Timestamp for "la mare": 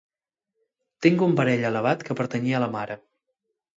2.65-2.97